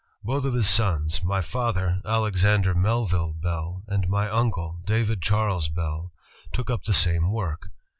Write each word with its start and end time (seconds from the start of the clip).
Both 0.23 0.45
of 0.45 0.55
his 0.55 0.67
sons,— 0.67 1.21
my 1.23 1.41
father, 1.41 2.01
Alexander 2.03 2.73
Melville 2.73 3.33
Bell, 3.33 3.83
and 3.85 4.09
my 4.09 4.27
uncle, 4.27 4.79
David 4.83 5.21
Charles 5.21 5.69
Bell,— 5.69 6.11
took 6.55 6.71
up 6.71 6.85
the 6.85 6.91
same 6.93 7.29
work. 7.31 7.69